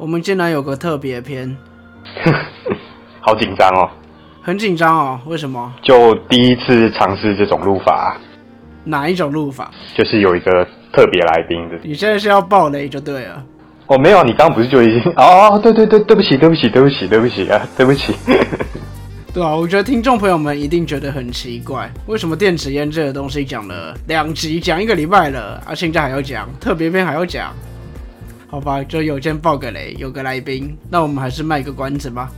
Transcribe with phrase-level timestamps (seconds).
[0.00, 1.54] 我们竟然有个特别篇，
[3.20, 3.90] 好紧张哦！
[4.40, 5.20] 很紧张哦。
[5.26, 5.70] 为什么？
[5.82, 8.16] 就第一次尝试这种录法，
[8.82, 9.70] 哪一种录法？
[9.94, 11.78] 就是有一个特别来宾的。
[11.82, 13.44] 你现在是要爆雷就对了。
[13.88, 18.14] 哦，没有，你刚刚不是就已经 哦，对对对，对不起，对不起，对不起，对不起啊，对不起。
[19.34, 27.52] 对啊，我觉得听众朋友们一定觉得很奇怪，为什么电子烟这个东西讲了两集，讲一个礼拜了，啊，现在还要讲特别篇还要讲？
[28.50, 32.32] 好吧，就有件爆个雷，有个来宾，那我们还是卖个关子吧。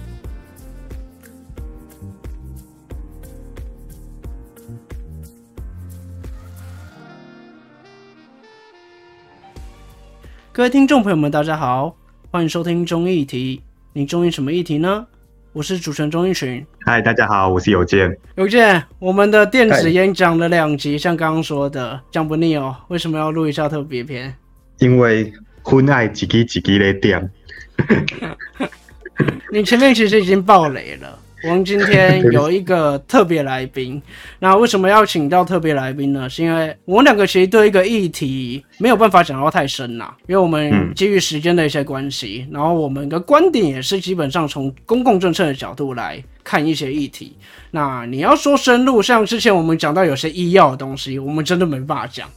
[10.53, 11.97] 各位听众朋友们，大家好，
[12.31, 13.63] 欢迎收听中议题。
[13.95, 15.07] 你中意什么议题呢？
[15.55, 16.63] 我是主持人钟一群。
[16.85, 18.15] 嗨，大家好，我是有健。
[18.35, 22.77] 有健，我们的电子烟讲了两集，像刚刚说的，讲不腻哦。
[22.89, 24.35] 为什么要录一下特别篇？
[24.79, 27.31] 因为婚爱自己，自己的点。
[29.53, 31.19] 你前面其实已经爆雷了。
[31.45, 34.01] 我们今天有一个特别来宾，
[34.39, 36.29] 那为什么要请到特别来宾呢？
[36.29, 47.37] 是因为我们两个其实对一个议题没有办法讲到太深呐，因为我们基于时间的一些关系，然后我们的观点也是基本上从公共政策的角度来看一些议题。
[47.73, 52.29] 那你要说深入，像之前我们讲到有些医药的东西，我们真的没办法讲。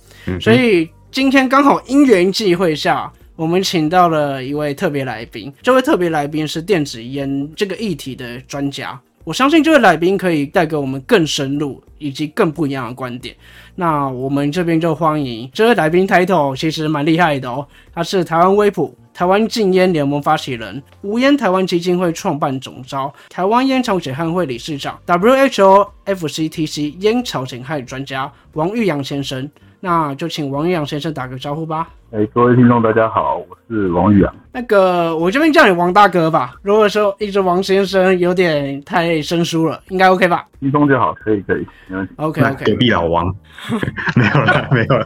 [0.42, 3.12] 所以今天刚好因缘际会下。
[3.38, 8.98] 我们请到了一位特别来宾，这位特别来宾是电子烟这个议题的专家。
[9.26, 13.36] 我相信这位来宾可以带给我们更深入以及更不一样的观点。
[13.76, 17.68] 那我们这边就欢迎这位来宾，title 其实蛮厉害的哦。
[17.94, 29.50] 他是台湾威普台湾禁烟联盟发起人，无烟台湾基金会创办总召，台湾烟草减害会理事长，WHO FCTC 烟草减害专家王玉阳先生。
[29.82, 31.90] 那就请王玉阳先生打个招呼吧。
[32.16, 34.34] 哎，各位听众，大家好，我是王宇阳。
[34.54, 36.56] 那个，我这边叫你王大哥吧。
[36.62, 40.46] 如果说一直王先生有点太生疏了，应该 OK 吧？
[40.62, 42.14] 轻松就好，可以，可以，没问题。
[42.16, 42.64] OK OK。
[42.64, 43.36] 隔壁老王，
[44.16, 45.06] 没有了，没有了。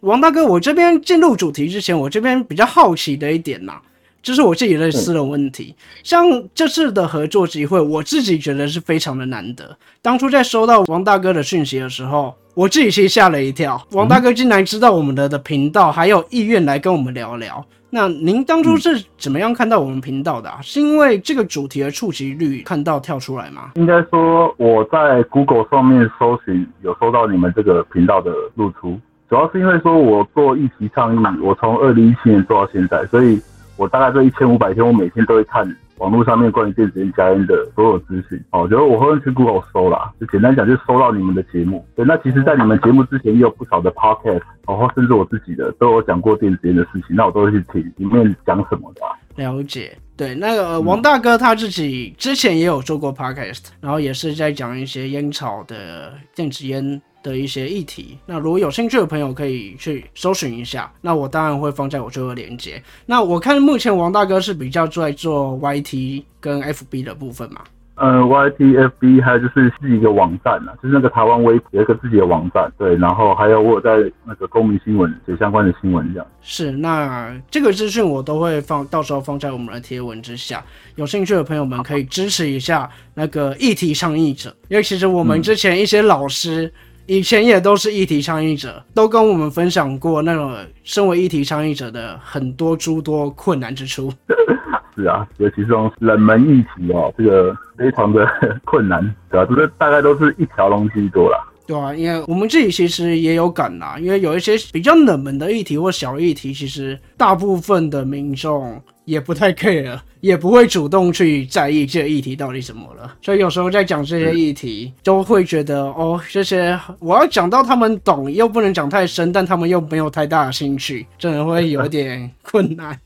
[0.00, 3.74] 王大哥，我这边进入主题之前，我这边比较好奇的一点呐。
[4.20, 6.24] 就是我自己的私人问题，像
[6.54, 9.74] 这次的合作机会，我自己觉得是非常的难得。
[10.02, 17.64] 当初在收到王大哥的讯息的时候，我自己其实吓了一跳，王大哥竟然知道我们的的频道，还有意愿来跟我们聊聊。
[17.88, 20.52] 那您当初是怎么样看到我们频道的？
[20.60, 23.70] 是因为这个主题的触及率看到跳出来吗？
[23.76, 29.00] 应该说我在 Google 上面搜寻，有搜到你们这个频道的露出，
[29.30, 33.40] 主要是因为说我做议题倡议，我从二零一七年做到现在，所以。
[33.78, 35.66] 我大概这一千五百天，我每天都会看
[36.00, 38.42] 网络上面关于电子烟加烟的所有资讯。
[38.50, 41.86] 哦，就是我会去 Google 搜啦，就简单讲，就搜到你们的节目。
[41.94, 49.02] 对，那其实，在你们节目之前，也有不少的 Podcast，然后甚至我自己的都有讲过电子烟的事情，那我都会去听里面讲什么的。
[49.36, 57.00] 了解，对，那个王大哥他自己之前也有做过 Podcast，然后也是在讲一些烟草的电子烟。
[57.22, 62.82] 的一些议题，那如果有兴趣的朋友可以去搜寻一下，那我当然会放在我这个链接。
[63.04, 67.60] 那我看目前王大哥是比较在做 YT 跟 FB 的部分嘛？
[67.96, 73.90] 呃，YT、FB 还有就是是一个网站啊，就是那个台湾微有一个自己的网站，对，然后还有我有在
[74.24, 76.26] 那个公民新闻写相关的新闻这样。
[76.40, 80.64] 是，那这个资讯我都会放到时候放在我们的贴文之下，
[80.94, 86.72] 有兴趣的朋友们可以支持一下那个议题倡议者，因为其实我们之前一些老师。
[87.06, 94.12] 以前也都是议题倡议者，都跟我们分享过那种身为议题倡议者的很多诸多困难之处。
[94.96, 98.26] 是啊，尤其是这种冷门议题哦，这个非常的
[98.64, 99.00] 困难，
[99.30, 99.46] 对吧？
[99.48, 101.38] 这个大概都是一条龙居多啦。
[101.66, 113.14] 对啊，因为我们自己其实也有感啦，因为有一些比较冷门的议题或小议题，其实大部分的民众也不太 care，也不会主动去在意这议题到底怎么了。
[113.22, 122.98] 所以有时候在讲这些议题，都会觉得哦，这些我要讲到他们懂，又不能讲太深，但他们又没有太大的兴趣，真的会有点困难。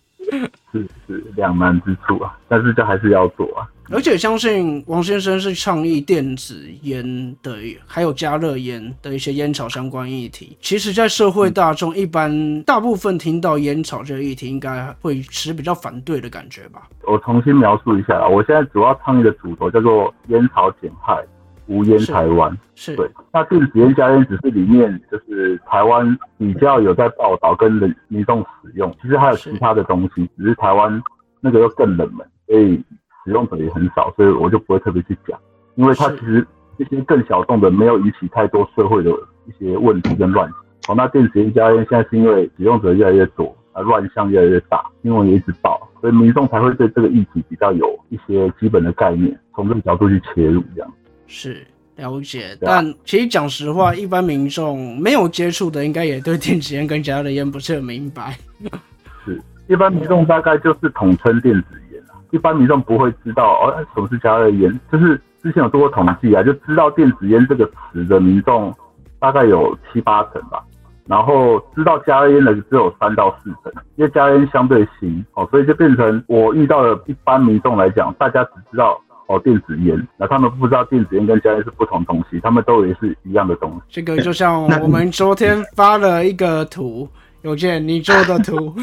[0.72, 3.66] 是是两难之处啊，但是这还是要做啊。
[3.90, 7.54] 而且相信王先生是倡议电子烟的，
[7.86, 10.56] 还有加热烟的一些烟草相关议题。
[10.60, 16.88] 其实，在社会大众一般大部分听到烟草这个议题，应该会持比较反对的感觉吧？
[17.02, 21.22] 我重新描述一下，我现在主要倡议的主轴叫做烟草减害。
[21.66, 22.56] 无烟台湾。
[22.74, 22.94] 是。
[22.96, 31.02] 对，那电子烟加烟只是里面就是台湾比较有在报道跟人民众使用，其实还有其他的东西，只是台湾
[31.40, 32.82] 那个又更冷门，所以
[33.24, 35.38] 使用者也很少，所以我就不会特别去讲，
[35.76, 36.46] 因为它其实
[36.76, 39.10] 一些更小众的没有引起太多社会的
[39.46, 40.50] 一些问题跟乱。
[40.86, 50.92] 好，那电子烟加烟现在是因为使用者越来越多，啊乱象越来越大，新闻也一直报，所以民众才会对这个议题比较有一些基本的概念，从这个角度去切入这样。
[51.26, 51.66] 是
[51.96, 58.36] 了解，但其实讲实话，一般民众没有接触的，应该也对电子烟跟加热烟不是很明白。
[59.24, 68.74] 是一般民众大概就是统称电子烟啊，一般民众不会知道哦什么是加热烟，就是之前有做过统计啊，就知道电子烟这个词的民众
[69.20, 70.62] 大概有七八成吧，
[71.06, 79.00] 然后知道加热烟的只有三到四成，因为加热烟相对新哦，所以就变成我遇到的一般民众来讲，大家只知道。
[79.26, 83.80] 哦，电子烟，那他们不知道电子烟跟加热烟是不同东西，他们都以为是一样的东西。
[83.88, 87.08] 这个就像我们昨天发了一个图，
[87.42, 88.74] 有件你做的图，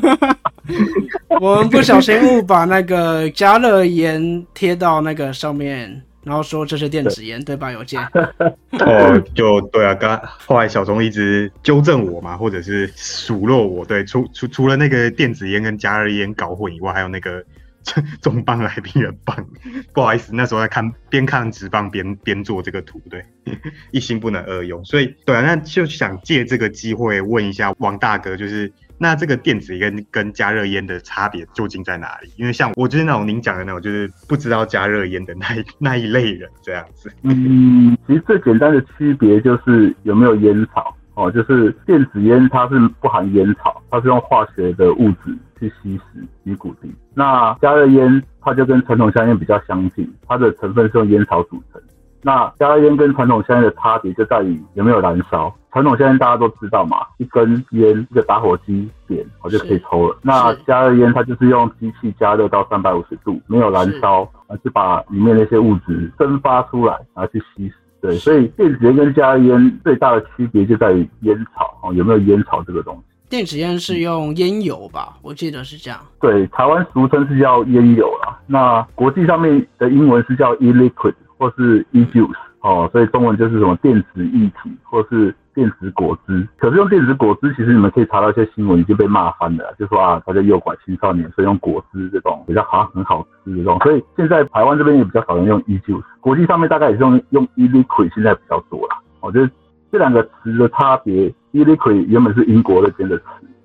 [1.39, 7.71] 我们不小心误把那个加热烟贴到那个上面，然后说这是电子烟，对吧？
[7.71, 8.01] 有件。
[8.79, 17.43] 哦，就对啊，刚后来小钟一直纠正我嘛，或者是数落我，对，除除除了那个电子烟跟加热烟搞混以外，还有那个
[18.21, 19.35] 重磅来宾人棒，
[19.93, 23.25] 不好意思，那时候在看边看直棒边边做这个图，对，
[23.91, 32.31] 一心不能二用，所以对啊，那就想借这个机会问一下王大哥，就是那这个电子烟跟加热烟的差别究竟在哪里？
[32.37, 37.11] 因为像我就是那种您讲的那种，就是不知道加热烟的那一那一类人这样子。
[37.23, 46.91] 嗯，其实最简单的区别就是有没有烟草哦，就是电子烟它是不含烟草，它是用化学的物质去吸食尼古丁。
[47.13, 51.79] 那加热烟它就跟传统香烟比较相近，它的成分是用烟草组成。
[52.23, 55.55] 那加热烟跟传统香烟的差别就在于有没有燃烧。
[55.71, 60.17] 传统香烟大家都知道嘛，一根烟一个打火机点，我就可以抽了。
[60.21, 67.75] 那加热烟它就是用机器加热到三百五十度，没有燃烧，而是把里面那些物质蒸发出来，然后去吸食。
[68.01, 73.03] 对，所以电子烟跟加热烟最大的区别就在于烟草哦，有没有烟草这个东西。
[73.31, 75.15] 电子烟是用烟油吧？
[75.21, 75.97] 我记得是这样。
[76.19, 86.45] 对，台湾俗称是叫烟油啦，那国际上面的英文是叫 e-liquid 或是 e-juice 哦，所以中文就是什么电子液体或是电子果汁。
[86.57, 93.79] 可是用电子果汁，其实你们可以查到一些新闻已经被骂翻了，就说啊，他在诱拐青少年，所以用果汁这种比较好像很好吃的这种。
[93.79, 98.99] 所以现在台湾这边也比较少人用 e-juice，国际上面大概也是用用 e-liquid 现在比较多啦。
[99.21, 99.49] 我觉得
[99.89, 103.23] 这两个词的差别，e-liquid 原本是英国那边的词。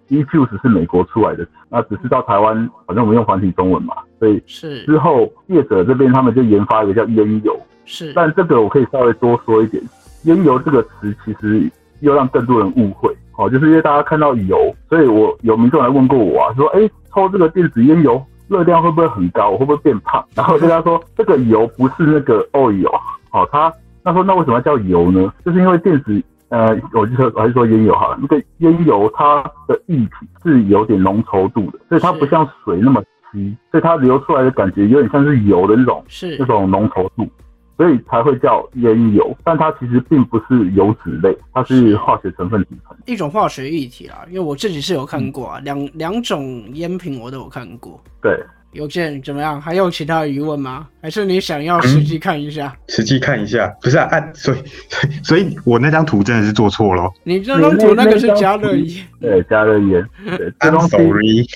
[0.09, 2.55] e-juice 是美国出来的词，那只是到台湾，
[2.87, 9.83] 反正我们用繁体中文嘛，所以是之后业者这边他们就研发一个叫烟油，是，但这个我可以稍微多说一点，
[10.23, 11.69] 烟油这个词其实
[12.03, 20.25] 又让更多人误会，哦，就是因为大家看到油，所以我有民众来问过我啊，说，哎、抽这个电子烟油热量会不会很高，会不会变胖？
[20.37, 22.95] 然后我跟他说，这个油不是那个 oil，
[23.33, 23.73] 哦，他
[24.05, 25.33] 他说那为什么要叫油呢？
[25.45, 30.11] 就是因为电子呃，我就说我还是说烟油好了，那个烟油它的液体
[30.45, 33.03] 是有点浓稠度的，所以它不像水那么
[33.33, 37.29] 稀，所以它流出来的感觉有点像是油的那种是那种浓稠度，
[37.77, 39.37] 所以才会叫烟油。
[39.43, 42.97] 但它其实并不是油脂类，它是化学成分组成。
[43.07, 44.25] 一种化学液体啦。
[44.29, 48.01] 因为我自己是有看过啊，两两种烟品我都有看过。
[48.23, 48.41] 对，
[48.77, 49.61] 邮件怎么样？
[49.61, 50.87] 还有其他的疑问吗？
[51.03, 52.75] 还是你想要实际看一下？
[52.89, 54.59] 实际看一下，不是啊，按、所以
[55.25, 60.07] 所以我那张图真的是做错了你这张图那个是加热烟，对，加热烟，
[60.37, 60.89] 对，这东西。
[60.89, 61.47] sorry。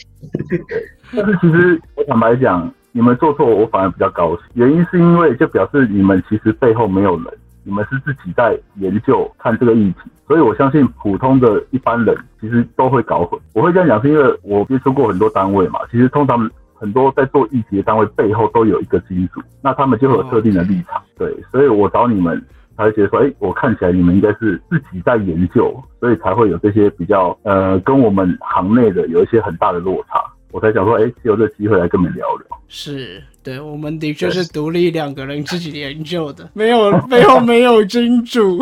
[1.12, 4.44] 但是其实我坦白讲，你们做错，我反而比较高兴。
[4.54, 7.26] 原因是因为就表示你们其实背后没有人，
[7.64, 13.40] 你们是自己在研究看这个议题，所以我相信普通的一般人其实都会搞混。
[13.54, 16.48] 我会这样讲，是因为我接触过很多单位嘛，其实通常
[16.80, 21.00] 很多在做议题的单位背后都有一个金主，那他们就会有特定的立场。
[21.18, 22.42] 对，所以我找你们。
[22.76, 30.18] 才会觉得说，哎、我看起来你们应该是自己在研究，所以才会有这些比较呃，跟我们行内的有一些很大的落差。
[30.50, 32.58] 我才想说，哎、借由这个机会来跟你们聊聊。
[32.68, 38.58] 是对，我们的确是独立两个人自己研究的，没有背后没有金主。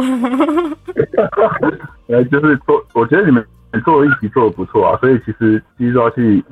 [2.08, 3.46] 呃， 就是做，我觉得你们
[3.84, 6.44] 做的一集做的不错啊，所以其实继续做下去，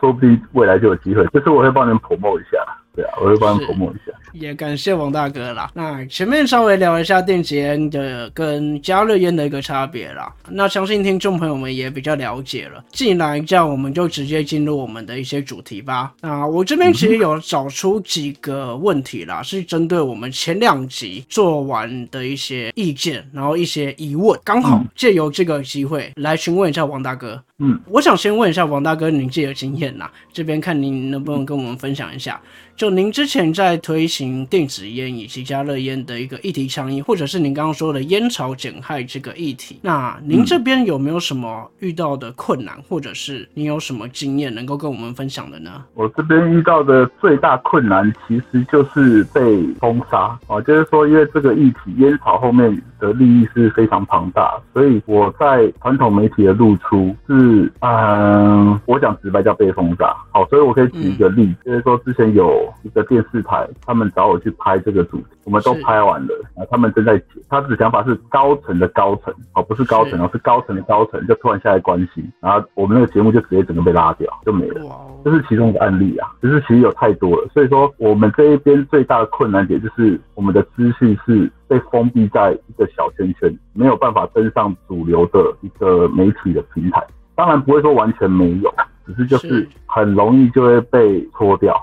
[0.00, 1.26] 说不定未来就有机会。
[1.28, 2.58] 就是我会帮你们 promote 一下，
[2.94, 4.12] 对啊，我会帮你们 promote 一下。
[4.32, 5.70] 也感谢王大哥啦。
[5.74, 10.32] 那前面稍微聊一下电子烟的跟加热烟的一个差别啦。
[10.48, 12.84] 那相信听众朋友们也比较了解了。
[12.90, 16.12] 既然这样，我们就直接进入我们的一些主题吧。
[16.20, 27.40] 那我这边其实有找出几个问题啦，是针对我们前两集做完的一些意见，然后一些疑问，刚好借由这个机会来询问一下王大哥。
[27.58, 32.40] 嗯，我想先问一下王大哥您自己的经验呐，这边看您能不能跟我们分享一下，
[32.76, 45.84] 就您之前在推行电子烟以及加热烟的一个议题倡议，或者是您刚刚说的烟草减害这个议题，那您这边有没有什么遇到的困难，或者是您有什么经验能够跟我们分享的呢？
[45.94, 60.12] 我这边遇到的最大困难其实就是被封杀啊，就是说因为这个议题烟草后面的利益是非常庞大，所以我在传统媒体的露出是，嗯，我讲直白叫被封杀。
[60.32, 74.80] 好，所以我可以举一个例子，就是说之前有一个电视台，他们找我去拍这个主题，我们都拍完了，然后他们正在剪，他的想法是高层的高层，哦，不是高层哦，是高层的高层，就突然下来关心，然后我们那个节目就直接整个被拉掉，就没了。
[75.24, 87.02] 这是其中一个案例啊，就是其实有太多了，所以说我们这一边最大的困难点就是我们的资讯是被封闭在一个小圈圈，没有办法登上主流的一个媒体的平台。
[87.36, 88.72] 当然不会说完全没有，
[89.04, 91.74] 只是就是是很容易就会被搓掉。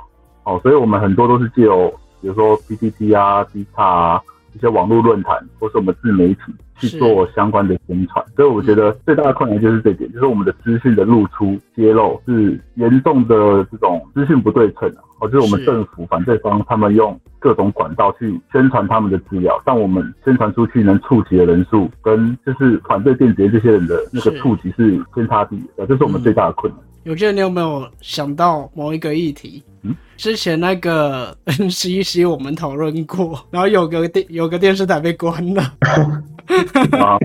[0.43, 4.21] 哦，所以我们很多都是借由比如说 PPT 啊、D 卡啊
[4.53, 6.41] 一些网络论坛，或是我们自媒体
[6.81, 8.25] 去做相关的宣传。
[8.35, 15.03] 所以我觉得最大的困难就是这点，就是我们的资讯的露出揭露是严重的这种资讯不对称啊。
[15.19, 26.81] 哦，就是我们政府反对方他们用各种管道去宣传他们的资料，但我们宣传出去能触及的人数跟就是反对电子烟这些人的那个是触及是天差地别的，这是我们最大的困难。
[27.03, 29.63] 有记得你有没有想到某一个议题？
[29.83, 35.63] 嗯之前那个 NCC 我们讨论过，然后有个电有个电视台被关了，
[36.99, 37.17] 啊，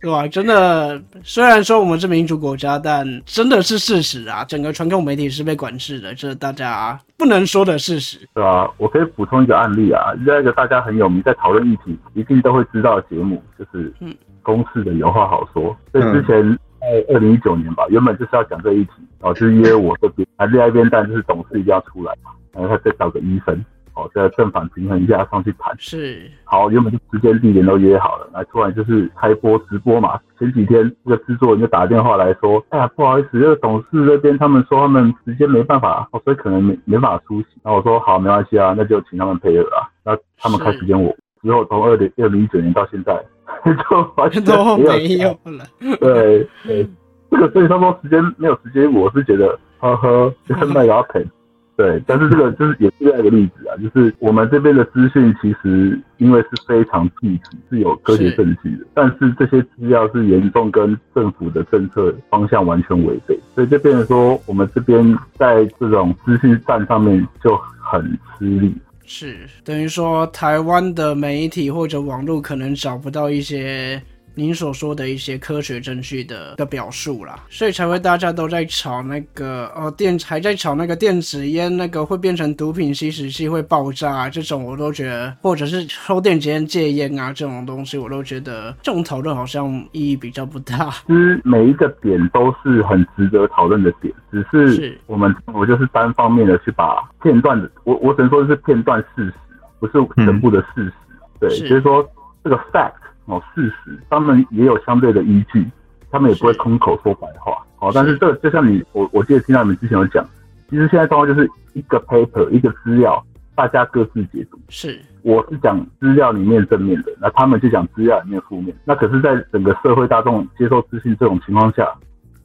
[0.00, 0.26] 对吧？
[0.28, 8.18] 真的，虽然说我们是民主国家，但真的是事实啊，整个传统媒体是被管制的，这是大家不能说的事实。
[8.34, 15.76] 对啊，我可以补充一个案例啊，另外一个大家很有名，在讨论议题一定都会知道的节目，就是嗯公视的有话好说。
[15.92, 18.90] 所以嗯之前在二零一九年吧，原本就是要讲这个议题，
[19.20, 25.74] 然后就是约我这边，啊，另外一边但就是董事一定要出来嘛，然后他再找个医生，哦，再正反平衡一下上去谈。
[25.78, 30.18] 是好，原本就时间地点都约好了，那突然就是开播直播嘛。
[30.38, 37.48] 前几天这个制作人就打电话来说，哎呀，不好意思，这个董事这边他们说他们时间没办法，哦，所以可能没没办法出席。
[37.62, 39.88] 那我说好，没关系啊，那就请他们配合啊。
[40.04, 43.22] 那他们开时间我之后从二零二零一九年到现在，
[43.64, 45.64] 就完全都没没有有了。
[46.00, 46.88] 对对，
[47.30, 51.24] 这个所以他说时间没有时间，我是觉得呵呵，就是卖给他赔。
[51.74, 68.02] 对，但是这个就是也是另外一个例子啊，就是我们这边的资讯其实因为是非常具体，是有科学证据的，但是这些资料是严重跟政府的政策方向完全违背，所以就变成说我们这边在这种资讯战上面就很
[68.38, 68.74] 吃力。
[69.04, 74.00] 是等于说，台湾的媒体或者网络可能找不到一些
[74.34, 90.90] 您所说的一些科学证据的的表述啦，所以才会大家都在吵那个哦电还在吵那个电子烟那个会变成毒品吸食器会爆炸、啊、这种，我都觉得，或者是抽电子烟戒烟啊这种东西，我都觉得这种讨论好像意义比较不大。
[91.06, 99.34] 其实每一个点都是很值得讨论的点，只是是我们我就是单方面的去把片段的，我我只能说是片段事实，
[99.78, 100.92] 不是全部的事实。
[101.40, 102.08] 对，是就是说
[102.44, 102.92] 这个 fact
[103.26, 105.66] 哦事实，他们也有相对的依据，
[106.10, 107.64] 他们也不会空口说白话。
[107.80, 110.24] 哦，但是这个就像你我我记得听到你们之前有讲，
[110.70, 113.24] 其实现在状况就是一个 paper 一个资料，
[113.54, 114.58] 大家各自解读。
[114.68, 118.76] 是我是讲资料里面正面的，那他们就讲资料里面负面。
[118.84, 121.88] 那可是，在整个社会大众接受资讯这种情况下，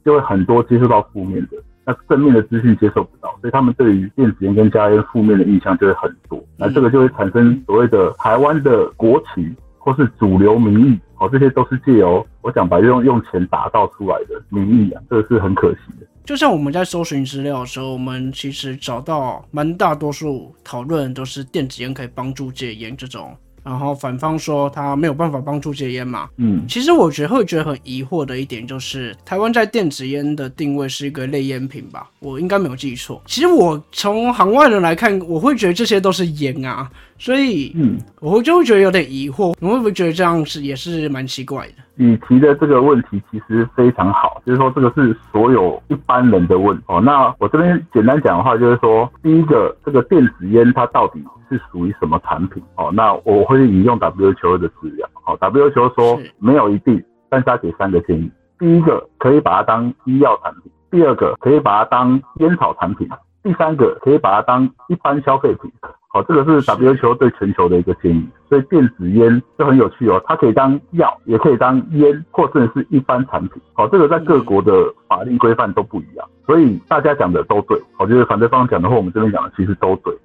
[0.04, 6.40] 就会很多接受到负面的，那正面的资讯接受不到，所以他们对于电子烟跟加烟负面的印象就会很多。
[6.56, 9.52] 那这个就会产生所谓的台湾的国旗
[9.88, 16.06] 都是主流民意，好，这些都是借由我讲白用用钱打造出来的民意啊，这个是很可惜的。
[16.26, 26.28] 就像我们在搜寻资料的时候，我们其实找到蛮大多数讨论都是电子烟可以帮助戒烟这种，然后反方说他没有办法帮助戒烟嘛。
[26.36, 32.08] 嗯，其实我觉得会觉得很疑惑的一点就是，台湾在电子烟的定位是一个类烟品吧？
[32.20, 33.22] 我应该没有记错。
[33.26, 36.88] 其实我从行外人来看，我会觉得这些都是烟啊，
[37.18, 39.54] 所以嗯，我会就会觉得有点疑惑。
[39.60, 41.74] 你会不会觉得这样是也是蛮奇怪的？
[42.00, 47.00] 你提的这个问题其实非常好，就是说这个是所有一般人的问哦。
[47.00, 52.90] 那我这边简单讲的话，就是说，第一个，这个电子烟它到底是属于什么产品哦？
[52.92, 58.30] 那我会引用 WHO 的资料，哦，WHO 说没有一定，但是他给三个建议。
[58.58, 63.08] 第一个可以把它当医药产品，第二个可以把它当烟草产品，
[63.42, 65.70] 第三个可以把它当一般消费品。
[66.10, 68.26] 好，这个是 WHO 对全球的一个建议。
[68.48, 73.60] 所以电子烟就很有趣哦，它可以当药，也可以当烟，或甚至是一般产品。
[73.74, 74.72] 好，这个在各国的
[75.06, 76.26] 法律规范都不一样。
[76.46, 80.16] 所以大家讲的都对，我觉得反对方讲的或我们这边讲的其实都对。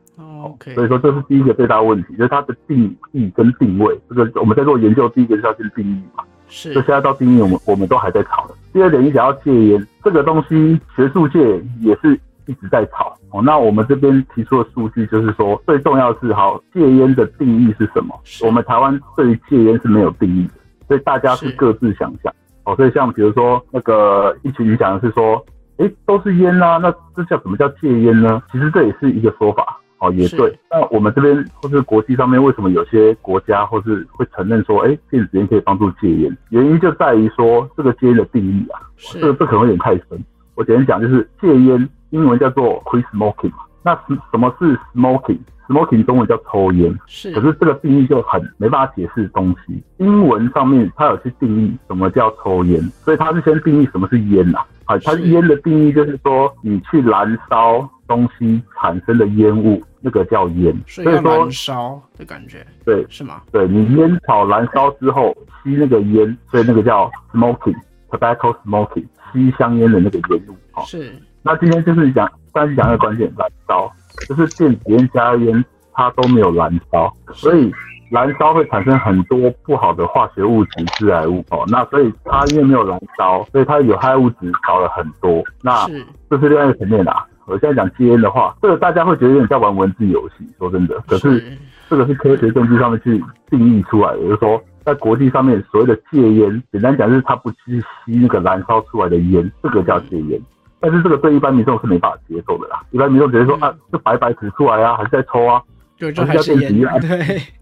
[0.44, 3.98] OK，所以说这是第一个最大的问题，就是它的定义跟定位。
[4.10, 6.24] 这个我们在做研究，第一个是要先定义嘛。
[6.50, 6.74] 是。
[6.74, 8.46] 就现在到定义，我们我们都还在吵。
[8.74, 11.40] 第二点，你想要戒烟，这个东西学术界
[11.80, 13.18] 也是一直在吵。
[13.32, 18.20] 哦，那我们这边提出的数据就是说，最重要是好戒烟的定义是什么？
[18.44, 20.54] 我们台湾对于戒烟是没有定义的，
[20.90, 22.34] 所以大家是各自想象。
[22.66, 25.44] 哦，所以像比如说那个一群人讲的是说，
[25.78, 28.44] 哎，都是烟啊，那这叫什么叫戒烟呢？
[28.52, 29.80] 其实这也是一个说法。
[30.04, 30.54] 哦，也对。
[30.70, 36.38] 那我们这边或是国际上面，为什么有些国家或是会承认说，哎，电子烟可以帮助戒烟？
[36.50, 40.22] 原因就在于说这个戒烟的定义啊，这个这可能有点太深。
[40.56, 43.64] 我简单讲，就是戒烟英文叫做 quit smoking 嘛。
[43.82, 47.32] 那什什么是 smoking？smoking 中文叫抽烟，是。
[47.32, 49.82] 可是这个定义就很没办法解释东西。
[49.98, 54.60] 英文上面它有去定义什么叫抽烟，所以它是先定义什么是烟呐。
[54.86, 59.82] 啊，它烟的定义就是说你去燃烧东西产生的烟雾。
[60.06, 63.42] 那个叫烟，所以说燃烧的感觉，对，是吗？
[63.54, 65.34] 对你烟草燃烧之后
[65.64, 70.56] 吸那个烟，所以那个叫 smoking，tobacco smoking，吸香烟的那个烟雾。
[70.74, 71.16] 哦，是。
[71.42, 73.90] 那今天就是讲，但是讲一个关键，燃烧，
[74.28, 77.72] 就是电子烟加烟，它都没有燃烧，所以
[78.12, 81.44] 燃烧会产生很多不好的化学物质、致癌物。
[81.50, 85.42] 哦，那所以它因为没有燃烧，所以它有害物质少了很多。
[85.62, 85.88] 那
[86.30, 87.26] 这是另外一个层面啦。
[87.46, 90.46] 我现在讲戒烟的话，这个大家会觉得有点像玩文字游戏。
[90.58, 91.44] 说真的，可是
[91.90, 100.42] 这个是科学证据上面去定义出来的，就是说在国际上面所谓的戒烟，简单讲就是他不去吸那个燃烧出来的烟，这个叫戒烟。
[100.80, 102.82] 但是这个对一般民众是没办法接受的啦。
[102.92, 105.62] 一般民众觉得说啊，就白白吐出来啊，还是在抽啊，
[105.98, 107.00] 就还是电子烟。
[107.02, 107.18] 对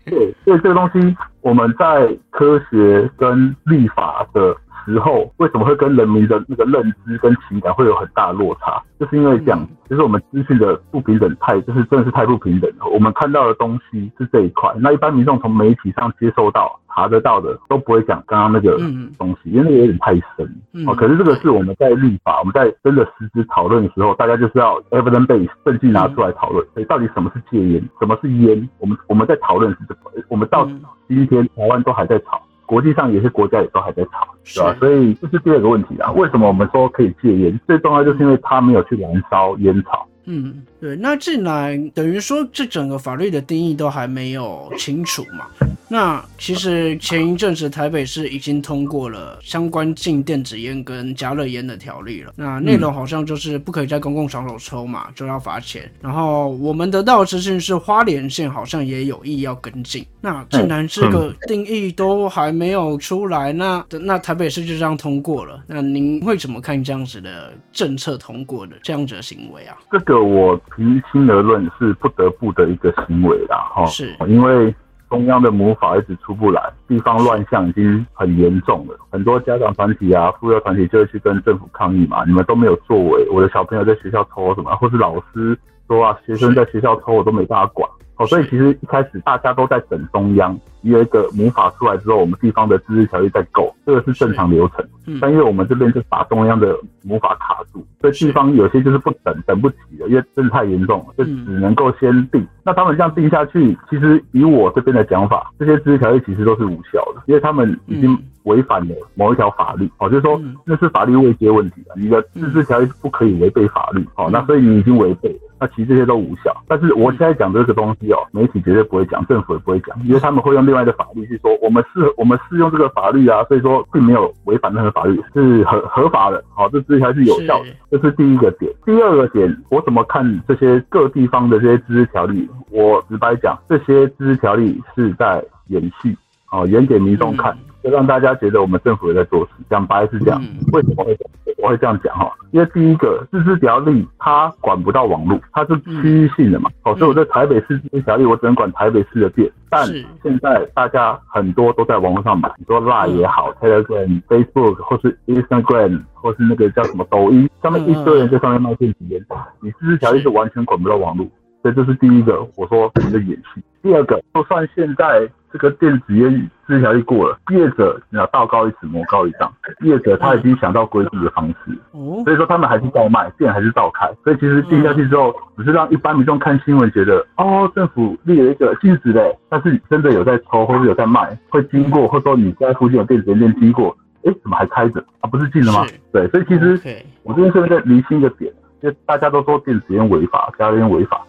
[0.05, 4.55] 对，所以这个东西我们在科学跟立法的。
[4.85, 8.81] 时候为什么会跟人民的那个认知跟情感会有很大落差？
[8.99, 12.85] 就是因为这样，就是我们资讯的不平等太，就是真的是太不平等了。
[12.85, 18.77] 我们看到的东西是这一块，那一般民众从媒体上接收到、查得到的都不会讲刚刚那个
[19.17, 20.85] 东西，因为那个有点太深。
[20.85, 26.65] 哦，可是这个是我们在立法，我们在真的实质讨论的时候，大家就是要 evidence base 证据拿出来讨论。
[26.73, 28.69] 所以到底什么是戒烟，什么是烟？
[28.77, 30.67] 我们我们在讨论是这个，我们到
[31.07, 32.40] 今天台湾都还在吵。
[32.71, 34.73] 国际上有些国家也都还在吵，对吧？
[34.79, 36.09] 所以这是第二个问题啊。
[36.13, 37.59] 为什么我们说可以戒烟？
[37.67, 40.07] 最重要就是因为它没有去燃烧烟草。
[40.23, 40.95] 嗯，对。
[40.97, 45.45] 那既然等于说这整个法律的定义都还没有清楚嘛？
[45.87, 52.31] 那其实前一阵子台北市已经通过了相关禁电子烟跟加热烟的条例了。
[52.37, 55.91] 那内容好像就是不可以在公共场所抽嘛，就要罚钱。
[56.01, 60.05] 然后我们得到的资讯是花莲县好像也有意要跟进。
[60.21, 65.61] 那既然这个定义都还没有出来，那那台北市就这样通过了。
[65.67, 69.77] 那您会怎么看这样子的政策通过的这样子的行为啊？
[69.91, 74.73] 这个我平心而论是不得不的一个行为啦，哈，是因为。
[75.11, 78.97] 中央的魔法一直出不来，地方乱象已经很严重了。
[79.09, 87.85] 很多家长团体啊、妇幼团体就会去跟政府抗议嘛，你们都没有作为，我的小朋友在学校偷什么，或是老师说啊，学生在学校偷，我都没办法管。
[88.21, 94.85] 哦，所以其实一开始大家都在等中央有一个母法出来之后，我们地方的自治条例再够，这个是正常流程。
[95.19, 102.45] 但因为我们这边就把中央的母法卡住，所以地方有些就是不等，等不及了，因为真的太严重了，就只能够先定。
[102.63, 109.89] 那他们这样定下去，其实以我这边的讲法，这些自治条例其实都是无效的，因为他们已经违反了某一条法律。
[109.97, 114.07] 哦，就是说那是法律未接问题啊，你的自治条例是不可以违背法律。
[114.15, 116.55] 哦，那所以你已经违背了，那其实这些都无效。
[116.67, 126.43] 但是我现在讲这个东西哦，媒体绝对不会讲，政府也不会讲，因为他们会用另外的法律去说，我们适我们适用这个法律啊，所以说并没有违反任何法律，是合合法的。
[126.53, 128.71] 好，这自治条是有效的，这是第一个点。
[128.85, 132.49] 第二个点，我怎么看这些各地方的这些自治条例？
[132.69, 136.15] 我直白讲，这些自治条例是在演戏，
[136.51, 139.51] 哦，演给民众看，就让大家觉得我们政府也在做事。
[139.69, 141.13] 讲白是这样，为什么会
[141.61, 142.31] 我会这样讲哈？
[142.51, 149.49] 因为第一个自治条例它管不到网络，它是区域性的嘛，哦，所以我在台北市自治条例我只能管台北市的店。
[149.69, 149.85] 但
[150.21, 159.23] 现在大家很多都在网络上买，你说 Line 也好，Telegram、Facebook 或是 Instagram 或是那个叫什么抖音，上面一堆人在上面卖电子烟，
[159.61, 161.25] 你自治条例是完全管不到网络。
[161.61, 163.61] 所以这是第一个，我说你的演戏。
[163.83, 174.09] 第二个，就算现在这个电子烟这条例过了，业者要道高一尺，魔高一丈，业者他已经想到规避的方式，哦，所以说他们还是照卖，店还是照开。
[174.23, 185.29] 所以其实定下去之后，只是让一般民众看新闻觉得，哦，政府立了一个禁止嘞，但是真的有在抽或者有在卖，会经过，或者说你在附近有电子烟店经过，哎，怎么还开着啊？
[185.29, 185.93] 不是禁了吗是？
[186.13, 186.79] 对，所以其实
[187.23, 191.21] 我这边顺便再厘清一个点，就大家都说电子烟违法，加热烟违法。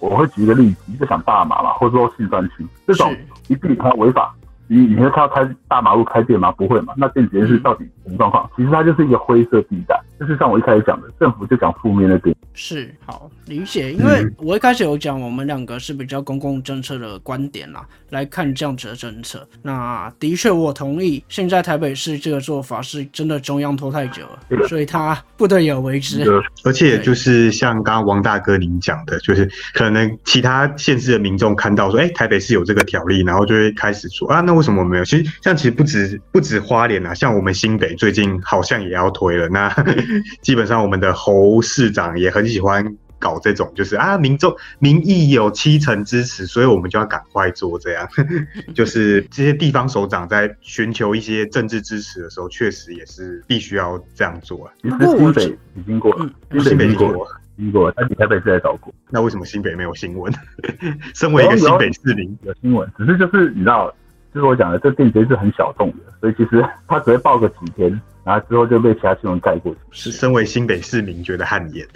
[0.00, 4.34] 我会举一个例子，就想大麻嘛，或者说性专区这种是你不他违法。
[4.68, 6.52] 你你会看到开大马路开店吗？
[6.52, 6.94] 不会嘛？
[6.96, 8.48] 那电子烟是到底什么状况？
[8.56, 12.34] 其实它就是一个灰色地带，就是像我一开始讲的，政府就讲负面的点。
[12.54, 19.46] 是好理解，因为我一开始有讲，我们两个是比较公共政策的观点啦，来看这样子的政策。
[19.62, 26.24] 那的确我同意，现在台北市这个做法是真的中央拖太久了，所以他不得已而为之。
[26.64, 35.04] 而且就是像刚刚王大哥您讲的，就是可能其他县市的民众看到说，哎、台北市有这个条例，然后就会开始说啊，那为什么没有？
[35.04, 39.48] 其实像其实不止不止花莲啊，像我们新北最近好像也要推了。
[39.48, 39.72] 那
[40.42, 42.84] 基本上我们的侯市长也很喜欢
[43.20, 48.08] 搞这种，就是啊，民众民意有七成支持，所以我们就要赶快做这样。
[48.74, 54.72] 就是这些地方首长在寻求一些政治支持的时候，确实也是必须要这样做啊。
[54.82, 58.92] 新北已经过了，嗯新北已经过过了，经过了，但比台北市还早过。
[59.10, 60.32] 那为什么新北没有新闻？
[61.14, 63.92] 身为一个新北市民，有新闻，只是就是你知道，
[64.34, 69.78] 就是我讲的，这电子烟是很小众的，所以其实 它只会报个几天，然后之后就被其他新闻盖过去。
[69.90, 71.86] 是身为新北市民觉得汗颜。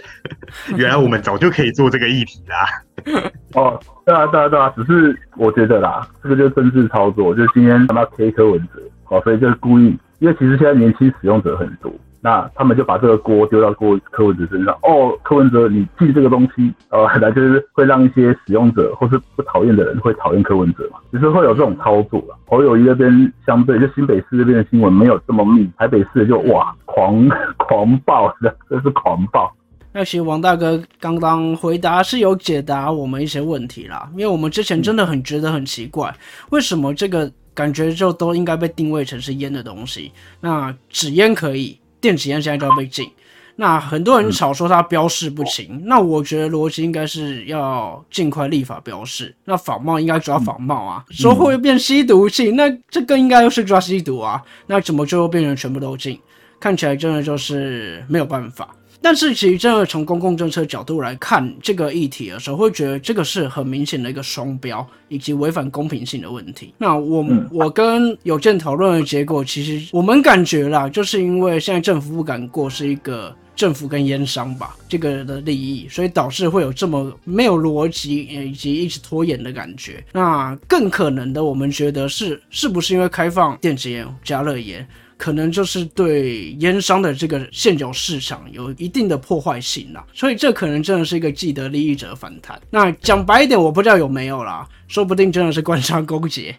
[0.75, 2.65] 原来我们早就可以做这个议题啦。
[3.53, 14.73] 哦，对啊，对啊，对啊，只是我觉得啦，这个就是政治操作，就是今天他们要 K 柯文哲，哦，所以就是故意，因为其实现在年轻使用者很多，那他们就把这个锅丢到郭柯文哲身上。
[14.81, 22.37] 哦，柯文哲，你寄这个东西，呃， 来就是会让一些使用者或是不讨厌的人会讨厌柯文哲嘛，只是会有这种操作了。
[22.47, 29.53] 侯友谊那边相对就新北市这边的新闻没有这么密，台北市就哇狂狂暴的，这是狂暴。
[29.91, 36.11] 那其实王大哥刚刚回答是有解答我们一些问题啦，因为我们之前真的很觉得很奇怪，
[36.49, 40.11] 为什么这个感觉就都应该被定位成是烟的东西？
[40.41, 43.09] 那纸烟可以，电子烟现在就要被禁。
[43.55, 49.33] 那很多人吵说它标示不清，那我觉得逻辑应该是要尽快立法标示。
[49.45, 52.55] 那仿冒应该抓仿冒啊，说会变吸毒性？
[52.55, 56.19] 那这个应该又是抓吸毒啊，那怎么最后变成全部都禁？
[56.59, 58.75] 看起来真的就是没有办法。
[59.03, 66.73] 但是其实真的从公共政策角度来看这个议题的时候，会觉得这个是很明显的一个双标以及违反公平性的问题。
[66.77, 80.03] 那我、我跟有健讨论的结果，其实我们感觉啦，就是因为现在政府不敢过是一个政府跟烟商吧这个的利益，所以导致会有这么没有逻辑呃以及一直拖延的感觉。
[80.13, 84.87] 那更可能的，我们觉得是是不是因为开放电子烟、加热烟？
[85.23, 92.59] 可能就是对烟商的这个现有市场有一定的破坏性啦，所以这可能真的是一个既得利益者反弹。
[92.69, 96.53] 那讲白一点，我不知道有没有啦，说不定真的是官商勾结。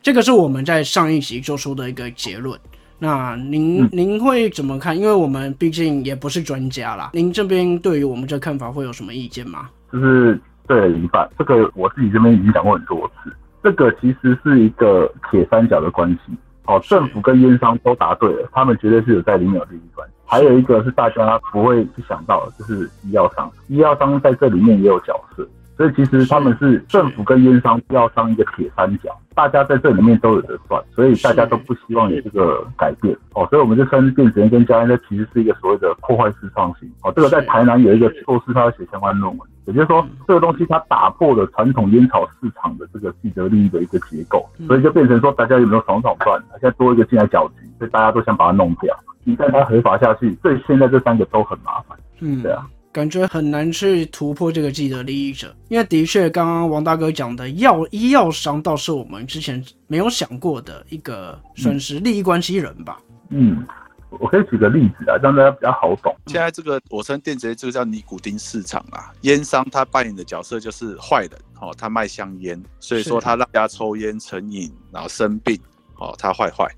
[0.00, 2.58] 这个是我们在上一集做出的一个结论。
[2.98, 4.96] 那您您会怎么看？
[4.96, 9.68] 因为我们毕竟也不是专家啦，您这边对于我们这看法会有什么意见吗？
[9.92, 11.28] 就是对了一半。
[11.38, 13.30] 这个我自己这边已经讲过很多次，
[13.62, 16.32] 这个其实是一个铁三角的关系。
[16.66, 20.14] 哦，政府跟烟商都答对了，他们绝对是有在里面有利益关系。
[20.24, 25.46] 还有一个是大家不会去想到的，就是医药商，医药商在这里面也有角色。
[25.82, 33.12] 所以其实他们是政府跟烟商、要上一个铁三角，大家在这里面都有得赚，所以大家都不希望有这个改变。
[33.34, 36.88] 哦，所以我们就称电子烟跟加烟，这其实是一个所谓的破坏式创新。
[37.02, 46.40] 哦，这个在台南有一个硕士，他要写相关论文，也就是说这个东西它打破了传统烟草市场的这个既得利益的一个结构，所以就变成说大家有没有爽爽赚？
[46.60, 48.96] 现在多一个进来搅局，所以大家都想把它弄掉。
[49.24, 51.98] 一旦它合法下去，对现在这三个都很麻烦。
[52.20, 52.64] 嗯，对啊。
[52.92, 63.00] 感觉很难去突破这个既得利益者，因为的确，刚刚王大哥讲的药医药商倒是我们之前没有想过的一个算是利益关系人吧。
[63.30, 63.64] 嗯，
[64.10, 66.14] 我可以举个例子啊，让大家比较好懂。
[66.26, 71.30] 现在这个我称电子烟，这个叫尼古丁市场啊，烟商他扮演的角色就是坏人
[71.62, 75.58] 哦，他卖香烟，所以说他让大家抽烟成瘾，然后生病
[75.96, 76.68] 哦，他坏坏，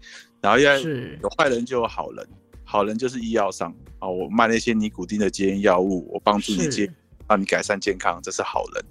[0.41, 1.19] 然后因为是。
[1.25, 2.25] 有坏人就有好人，
[2.65, 6.91] 好人就是医药商啊、我卖那些尼古丁的戒烟药物，我帮助你戒，
[7.29, 8.85] 让你改善健康，这是好人。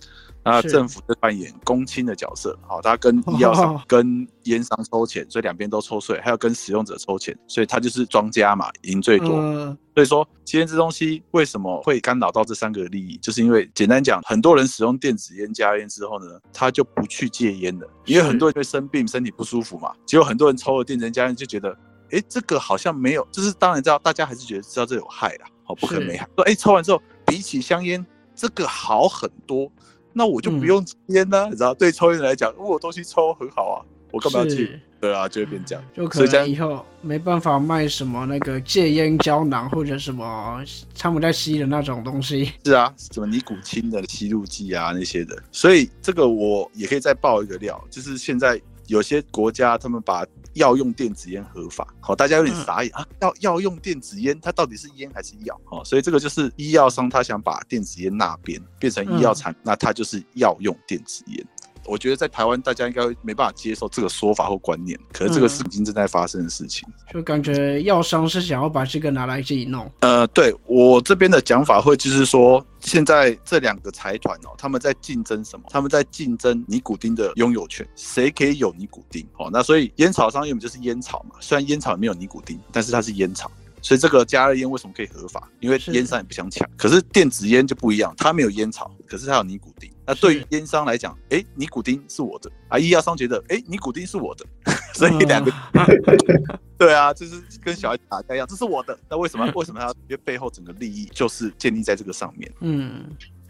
[0.46, 9.30] 那政府就扮演公亲的角色，好，他跟医药商哦、跟烟商抽钱，所以两边都抽税，还要跟使用者抽钱，所以他就是庄家嘛，赢最多。
[9.36, 19.94] 嗯所以说，今天这东西为什么会干扰到这三个利益，就是因为简单讲，很多人使用电子烟、加烟之后呢，他就不去戒烟了，因为很多人会生病，身体不舒服嘛。
[20.04, 21.78] 结果很多人抽了电子烟、加烟就觉得，
[22.14, 26.28] 哎，这个好像没有，就是当然知道，大家还是觉得知道这有害啦，好，不可能是没害。
[26.36, 29.72] 说，哎，抽完之后比起香烟，这个好很多，
[30.14, 33.78] 那我就不嗯用戒烟呢、你知道，对抽烟人来讲，如果东西抽很好啊，
[34.12, 34.80] 我干嘛要去？
[35.02, 35.84] 对啊，就会变这样。
[35.94, 40.64] 就可能以后没办法卖什么那个戒烟胶囊或者什么
[40.98, 42.54] 他们在吸的那种东西。
[42.64, 48.62] 是啊，什么尼古清的吸入剂啊那些的，所以这个我也可以再爆一个料，就是现在
[48.94, 55.60] 有些国家他们把药用电子烟合法，好，大家有点傻眼、啊，药药用电子烟它到底是烟还是药？
[55.72, 61.44] 哦，所以这个就是医药商他想把电子烟那边变成医药产，那它就是药用电子烟。
[61.86, 66.88] 我觉得在台湾大家应该没办法接受这个说法或观念，可是这个是已经正在发生的事情。
[67.14, 69.90] 就感觉药商是想要把这个拿来自己弄。
[70.00, 75.66] 呃，对我这边的讲法会就是说，现在这两个财团哦，他们在竞争什么？
[75.70, 79.26] 他们在竞争尼古丁的拥有权，谁可以有尼古丁？
[79.38, 83.52] 哦，那所以烟草商原本就是烟草嘛，虽然烟草没有尼古丁，但是它是烟草。
[83.82, 85.50] 所以这个加热烟为什么可以合法？
[85.60, 86.66] 因为烟商也不想抢。
[86.78, 89.92] 可是电子烟就不一样，它没有烟草，可是它有尼古丁。
[90.06, 94.46] 那对于烟商来讲，哎，尼古丁是我的啊，医药商觉得，哎，尼古丁是我的，
[94.94, 95.52] 所以两个
[96.78, 98.98] 对啊，就是跟小孩打架一样，这是我的。
[99.10, 99.88] 那为什么为什么他？
[99.90, 102.52] 因为背后整个利益就是建立在这个上面。
[102.60, 103.06] 嗯，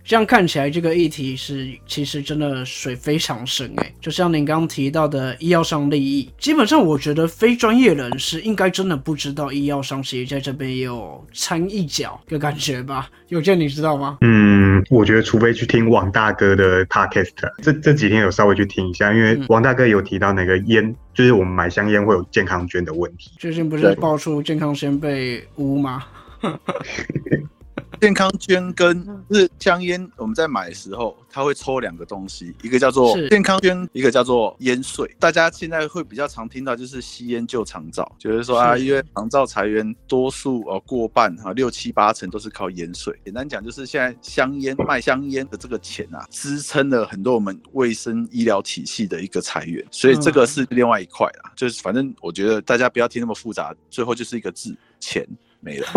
[0.06, 13.10] 这样看起来这个议题是其实真的水非常深诶，就像您刚刚提到的医药商利益，基本上我觉得非专业人士应该真的不知道医药商其实在这边也有掺一脚的感觉吧？
[13.30, 14.18] 有见你知道吗？
[14.22, 23.32] 嗯，我觉得除非去听王大哥的 podcast，这这几天有稍微去听一下，因为嗯王大哥有提到那个烟，就是我们买香烟会有健康捐的问题。
[23.40, 26.04] 最近不是爆出健康先被污吗？
[28.04, 35.10] 健康捐跟是香烟，我们在买的时候，它会抽两个东西，一个叫做健康捐，一个叫做烟税。
[35.18, 43.18] 大家现在会比较常听到就是吸烟就长照，就是说啊，因为长照裁员多数呃过半啊六七八成都是靠烟税。
[43.24, 51.54] 简单讲就是现在香烟卖香烟的这个钱啊，支撑了很多我们卫生医疗体系的一个裁员，所以这个是另外一块啦。
[51.56, 55.26] 就是反正我觉得大家不要听那么复杂，最后就是一个字钱
[55.64, 55.88] 没了。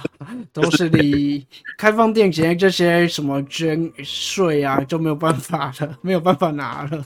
[0.52, 1.46] 都是利益。
[1.78, 7.04] 开放电子烟这些什么捐税啊，就没有办法了，没有办法拿了。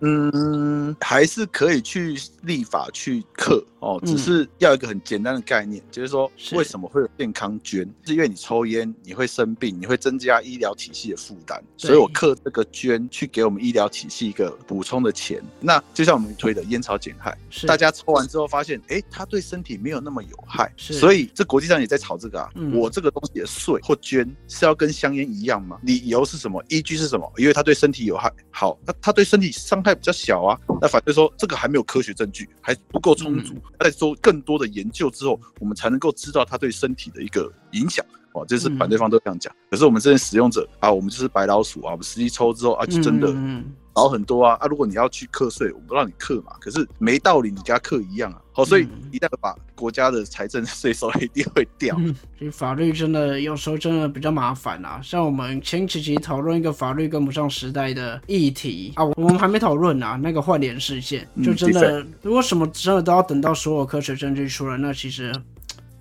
[0.00, 7.86] 嗯，还是可以去立法去克哦，嗯只是要一个很简单的概念，就是说为什么会有健康捐？
[8.04, 15.42] 是因为你抽烟，你会生病，你会增加医疗体系的负担，所以我刻这个捐去给我们医疗体系一个补充的钱。
[15.60, 22.50] 那就像我们推的烟草减害，大家抽完之后发现，哎，它对身体没有那么有害，所以这国际上也在炒这个啊。
[22.54, 25.78] 嗯我这个东西的税或捐是要跟香烟一样吗？
[25.82, 26.64] 理由是什么？
[26.68, 27.30] 依据是什么？
[27.36, 28.32] 因为它对身体有害。
[28.50, 30.58] 好，那它对身体伤害比较小啊。
[30.80, 33.54] 那反对说这个还没有科学证据，还不够充足。
[33.80, 38.04] 在做更多的研究之后，我们才能够知道它对身体的一个影响。
[38.32, 39.54] 哦，这是反对方都这样讲。
[39.70, 44.66] 可是我们这些使用者啊，我们就是白老鼠啊，我们实际抽之后啊，就真的嗯嗯少很多啊啊！
[44.66, 48.42] 如果你要去课税，我不让你课嘛，可是没道理你给他课一样啊。
[48.56, 51.96] 好，所以嗯一旦把国家的财政税收一定会掉。
[51.98, 55.00] 嗯，其实法律真的有时候真的比较麻烦啊。
[55.02, 65.34] 像我们前几集讨论一个法律跟不上时代的议题啊，我们还没讨论啊，那个换脸事件，嗯就真的、如果什么真的都要等到所有科学证据出来，那其实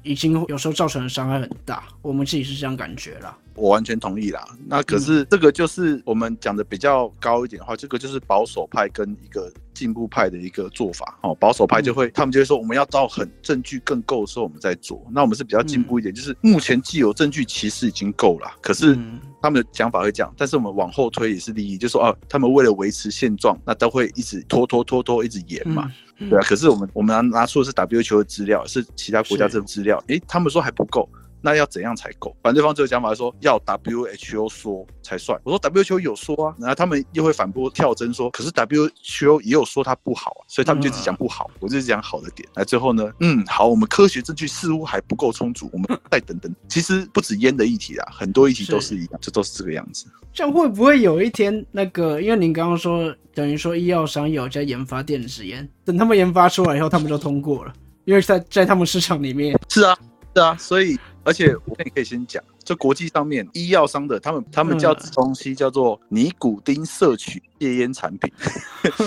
[0.03, 1.83] 已经有时候造成的伤害很大。
[2.03, 3.35] 我们自己是这样感觉啦。
[3.55, 4.45] 我完全同意啦。
[4.67, 11.19] 那可是这个就是我们讲的比较高一点的话，这个就是保守派跟一个进步派的一个做法。
[11.21, 15.05] 哦，保守派就会、他们就会说，我们要到很证据更够的时候我们再做。
[15.11, 25.85] 那我们是比较进步一点，就是目前既有证据其实已经够了，可是嗯他们的讲法会这样，但是我们往后推也是利益，就说哦、他们为了维持现状，那都会一直拖拖拖拖，一直延嘛。
[26.19, 31.09] 嗯对啊，可是我们我们拿拿出的是 WHO 的资料，是其他国家是这种资料，诶，他们说还不够。
[31.43, 32.36] 那要怎样才够？
[32.41, 35.38] 反对方这个讲法是说要 WHO 说才算。
[35.43, 42.47] 我说 WHO 有说啊，然后他们又会反驳跳针说，可是 WHO 也有说它不好啊，所以他们就只讲不好，我就是讲好的点。
[42.56, 46.56] 那最后呢，嗯，好，我们科学证据似乎还不够充足，我们再等等。
[46.69, 50.06] 其实不止烟的议题啊，很多议题都是一样，这都是这个样子。
[50.34, 52.19] 这样会不会有一天那个？
[52.21, 57.73] 因为您刚刚说，等于说医药商有在研发电子烟，等他们研发出来以后，他们就通过了，
[58.06, 59.95] 因为在在他们市场里面，是啊，
[60.35, 68.33] 是啊，所以而且我跟你可以先讲，这国际上面医药商的，他们他们叫这东西叫做尼古丁摄取戒烟产品，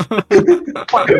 [0.91, 1.19] 换个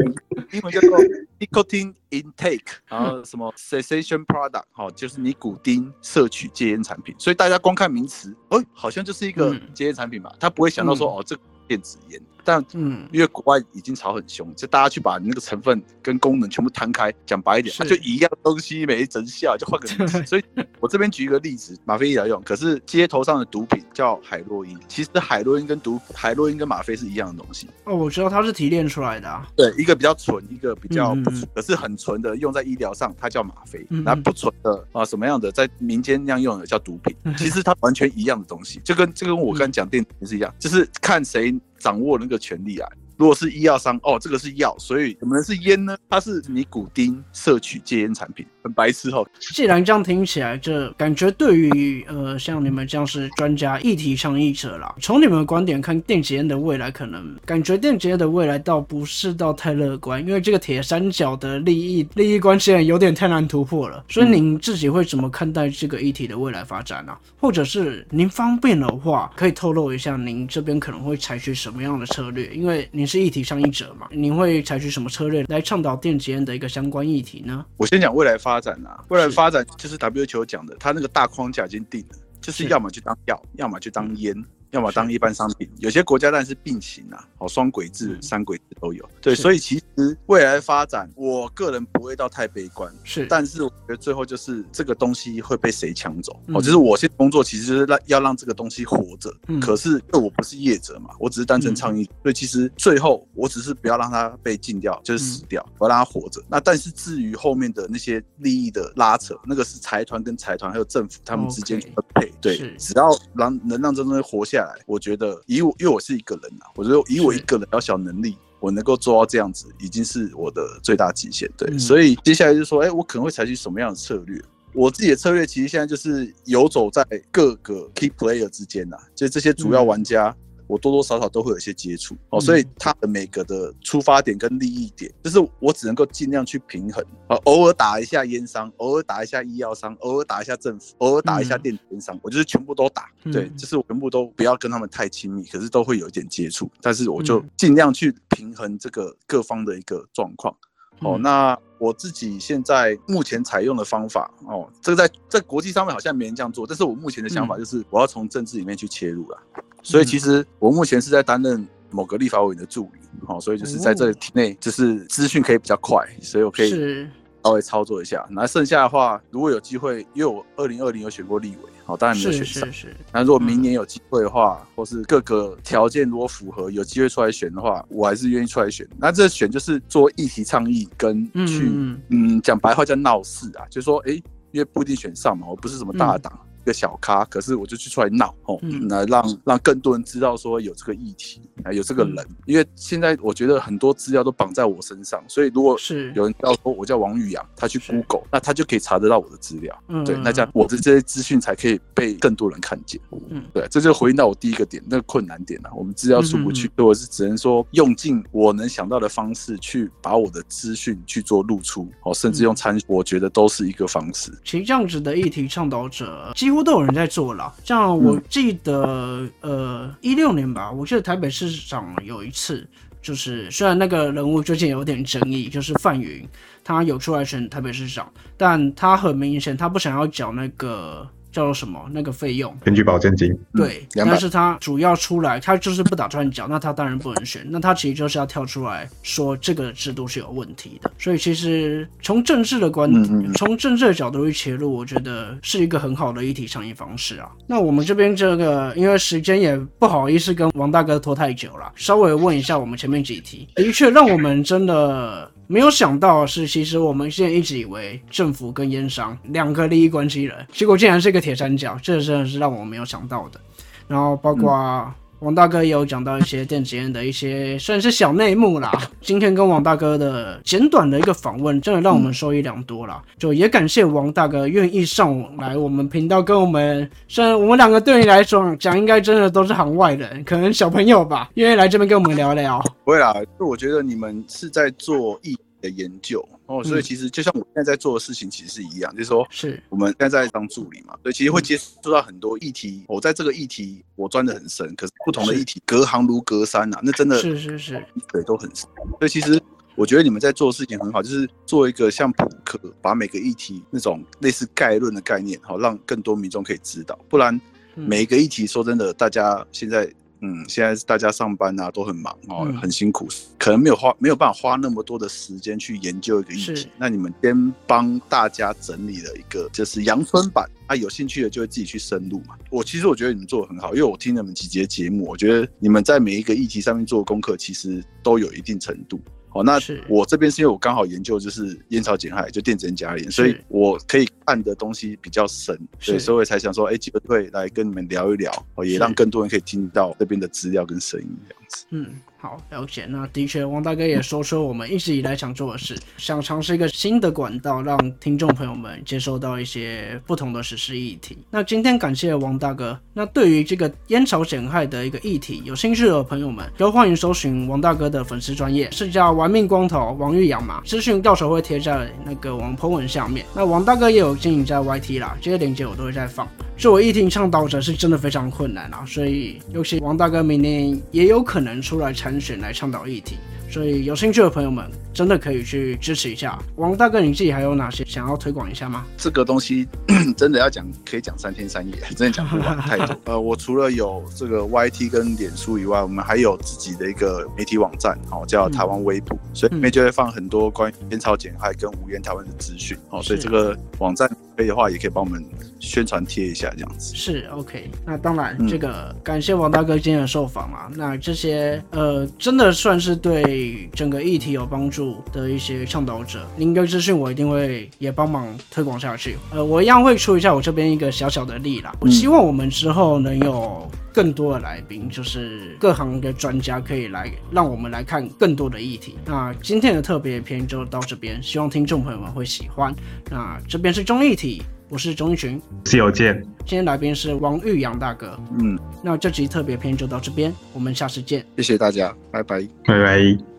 [0.53, 0.99] 英文叫做
[1.41, 7.15] nicotine intake，然后什么 cessation product，好，就是尼古丁摄取戒烟产品。
[7.19, 12.21] 所以大家光看名词，哦，好像就是一个嗯戒烟产品嘛，他不会想到说，哦，这個电子烟。
[12.47, 20.23] 但嗯，因为国外已经炒很凶，就大家去把那个成分跟功能全部摊开，讲白一点，是它就一样东西没成效， 就换个。
[20.25, 20.45] 所以
[20.79, 27.69] 我这边举一个例子，吗啡医疗用，可是街头上的毒品叫海洛因，其实海洛因跟毒海洛因跟吗啡是一样的东西。
[27.85, 29.45] 哦，我知道它是提炼出来的啊。
[29.57, 37.17] 对，一个比较纯，一个比较不纯，可是很纯的用在医疗上，它叫吗啡那不纯的啊，什么样的在民间那样用的叫毒品。
[37.37, 42.89] 其实它完全一样的东西，就跟就跟我刚才讲电子是一样，就是看谁掌握那个权力啊。
[43.17, 45.97] 如果是医药商，哦，这个是药，所以怎么能是烟呢？
[46.09, 49.27] 它是尼古丁摄取戒烟产品，很白痴哦。
[49.41, 64.05] 既然这样听起来，这感觉对于呃像你们这样是专家、议题倡议者啦，从你们的观点看，电子烟的未来可能感觉电子烟的未来倒不是到太乐观，因为这个铁三角的利益利益关系有点太难突破了。
[64.09, 72.49] 所以您自己会怎么看待这个议题的未来发展呢、或者是您方便的话，可以透露一下您这边可能会采取什么样的策略？
[72.55, 77.65] 因为您是议题倡议者嘛，您会采取什么策略来倡导电子烟的一个相关议题呢？
[77.77, 84.35] 我先讲未来发展啊，未来发展就是 WHO 讲的，它那个大框架已经定了，就是是要么就当药，要么就当烟。
[84.77, 89.09] 要么当一般商品，有些国家当然是并行啊，好，双轨制、嗯三轨制都有。
[89.21, 96.39] 对，所以其实未来发展，我个人不会到太悲观，是，但是我觉得最后就是这个东西会被谁抢走？
[96.47, 106.43] 嗯哦，就是我现在工作其实就是让要让这个东西活着，嗯可是因为我不是业者嘛，我只是单纯倡议，所以其实最后我只是不要让它被禁掉，就是死掉，嗯我要让它活着。
[106.49, 112.33] 那但是至于后面的那些利益的拉扯，那个是财团跟财团还有政府他们之间分配。
[112.41, 118.37] 对是，只要让能让这东西活下来，我觉得以我因为我是一个人啊，我觉得以我一个人小小能力。
[118.59, 121.49] 我能够做到这样子，已经是我的最大极限。
[121.59, 124.43] 对，嗯所以接下来就是说，哎、我可能会采取什么样的策略？
[124.73, 130.35] 我自己的策略其实现在就是游走在各个 key player 之间呐、就这些主要玩家，
[130.67, 132.15] 我多多少少都会有一些接触。
[132.31, 132.41] 哦，嗯。
[132.41, 137.05] 所以他的每个的出发点跟利益点，就是我只能够尽量去平衡。
[137.29, 141.63] 啊，偶尔打一下烟商，偶尔打一下医药商，偶尔打一下政府，偶尔打一下嗯。
[141.63, 143.33] 电子烟商，我就是全部都打，嗯。
[143.33, 147.51] 对，就是我全部都不要跟他们太亲密，可是都会有一点接触，但是我就嗯。
[147.57, 150.55] 尽量去平衡这个各方的一个状况。
[151.01, 151.23] 哦，嗯。
[151.23, 157.59] 那我自己现在目前采用的方法，哦，这个在在国际上面好像没人这样做，但是我目前的想法嗯。
[157.59, 159.39] 就是我要从政治里面去切入了。
[159.83, 167.09] 所以其实我目前是在担任某个立法委员的助理，哦，所以就是在这里体内，就是资讯可以比较快，所以我可以是
[167.47, 168.27] 稍微操作一下。
[168.29, 172.89] 那剩下的话，如果有机会，因为我二零二零有选过立委，好，当然没有选上是。
[172.89, 178.87] 是，那如果明年有机会的话，或是各个条件如果符合，有机会出来选的话，我还是愿意出来选。
[178.99, 184.13] 那这选就是做议题倡议跟去，嗯嗯，讲白话叫闹事啊，就是说，哎、
[184.51, 186.33] 因为不一定选上嘛，我不是什么大党。
[186.33, 188.87] 一个小咖，可是我就去出来闹哦，嗯。
[188.87, 196.13] 那让让更多人知道说有这个议题啊，有这个人，嗯因为现在我觉得很多资料都绑在我身上，所以如果是。
[196.15, 200.05] 有人要说我叫王宇阳，他去 Google，那他就可以查得到我的资料，嗯。
[200.05, 203.01] 对，那这样我的这些资讯才可以被更多人看见。
[203.31, 203.43] 嗯。
[203.55, 214.33] 对，这就回应到我第一个点，那个困难点啊，我们资料出不去嗯，所以我是只能说用尽我能想到的方式去把我的资讯去做露出，哦，甚至用嗯参，我觉得都是一个方式。
[214.45, 217.53] 其实这样子的议题倡导者几乎都有人在做了。
[217.65, 222.67] 像我记得，呃，一六年吧，我记得台北市长有一次，
[223.01, 226.27] 就是虽然那个人物最近有点争议，就是范云，
[226.65, 240.91] 他有出来选台北市长，但他很明显他不想要缴那个叫做什么那个费用，根据保证金，对，200但是他主要出来，他就是不打算缴，那他当然不能选，那他其实就是要跳出来说这个制度是有问题的。
[240.99, 247.29] 所以其实从政治的观，嗯嗯嗯从政治的角度去切入，我觉得是一个很好的议题倡议方式啊。
[247.47, 255.31] 那我们这边这个，因为时间也不好意思跟王大哥拖太久了，稍微问一下我们前面几题，的确让我们真的。
[255.47, 263.41] 没有想到是，其实我们现在一直以为政府跟烟商两个利益关系人，结果竟然是一个铁三角，这真的是让我没有想到的。
[263.87, 268.71] 然后包括王大哥也有讲到一些电子烟的一些算是小内幕啦。
[269.01, 273.03] 今天跟王大哥的简短的一个访问，真的让我们受益良多啦。
[273.19, 282.63] 就也感谢王大哥愿意上来我们频道跟我们，虽然我们两个对你来说讲应该真的都是行外人，可能小朋友吧，愿意来这边跟我们聊聊。
[282.85, 292.85] 不会啦，就我觉得你们是在做艺的研究，哦，所以嗯其实就像我现在在做的事情，其实是一样，就是说是我们现在在当助理嘛，所以其实会接触到很多议题。
[292.87, 298.69] 我在这个议题我钻得很深，可是不同的是议题隔行如隔山呐、那真的是是是，对都很深。
[298.99, 299.41] 所以其实
[299.75, 306.99] 我觉得你们在做的事情很好，就是做一个像普课，把每个议题那种类似概论的概念，好让更多民众可以知道。
[307.09, 307.35] 不然
[307.75, 309.93] 嗯每一个议题，说真的，大家现在。
[310.21, 313.09] 嗯，现在大家上班啊都很忙哦，嗯很辛苦，
[313.39, 316.69] 可能没有花没有办法花那么多的时间去研究一个议题。
[316.79, 322.35] 那你们先帮大家整理了一个就是阳春版，啊，有兴趣的就会自己去深入嘛。
[322.51, 329.01] 我其实我觉得你们做的很好，因为我听了你们几节节目，我觉得你们在每一个议题上面做的功课其实都有一定程度。
[329.37, 329.59] 好，那
[329.89, 336.01] 我这边是因为我刚好研究就是烟草减害，就电子烟加盐，所以我可以看的东西比较深，对，是。
[336.01, 341.67] 所以我才想说，哎，机会来跟你们聊一聊，哦，也让更多人可以听到这边的资料跟声音这样子。
[341.71, 341.87] 嗯，
[342.27, 342.87] 好，了解。
[342.89, 351.17] 那的确，王大哥也说出我们一直以来想做的事， 想尝试一个新的管道，让听众朋友们接收到一些不同的时事议题。
[351.31, 352.77] 那今天感谢王大哥。
[352.93, 360.61] 那对于这个烟草减害的一个议题，有兴趣的朋友们，都欢迎搜寻王大哥的粉丝专业，是叫玩命光头王玉阳嘛。
[360.65, 363.25] 资讯到时候会贴在那个王 po 文下面。
[363.37, 366.29] 那王大哥也有经营在 YT 啦，这些链接我都会在放。
[366.59, 373.17] 作为议题倡导者是真的非常困难啊，所以尤其王大哥明年也有可能出来参选来倡导议题，
[373.51, 376.39] 所以有兴趣的朋友们真的可以去支持一下。
[376.57, 378.85] 王大哥，你自己还有哪些想要推广一下吗？
[378.97, 379.67] 这个东西
[380.17, 382.97] 真的要讲，可以讲三天三夜， 真的讲不完太多。
[383.05, 392.77] 呃，我除了有这个 YT 跟脸书以外，我们还有自己的一个媒体网站，哦，叫台湾微博，所以里面就会放很多关于烟草减害跟无烟台湾的资讯。
[392.91, 395.25] 哦，所以是这个网站可以的话，也可以帮我们
[395.59, 396.95] 宣传贴一下这样子。
[396.95, 400.69] 是 OK，那当然，嗯这个感谢王大哥今天的受访嘛。
[400.75, 409.17] 那这些呃，真的算是对整个议题有帮助的一些倡导者，您的资讯我一定会也帮忙推广下去。
[409.33, 411.75] 呃，我一样会出一下我这边一个小小的力啦。
[411.81, 413.67] 我希望我们之后能有
[413.97, 418.95] 更多的来宾，就是各行的专家可以来，让我们来看更多的议题。
[419.07, 422.75] 那今天的特别篇就到这边，希望听众朋友们会喜欢。
[423.11, 425.41] 那这边是中议题，我是钟一群。
[425.65, 426.23] 是有见。
[426.41, 428.21] 今天来宾是王玉阳大哥。
[428.39, 431.25] 嗯，那这集特别篇就到这边，我们下次见。
[431.39, 432.47] 谢谢大家，拜拜。
[432.67, 433.36] 拜拜。